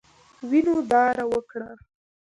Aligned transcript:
وینو 0.49 0.75
داره 0.91 1.23
وکړه. 1.31 1.69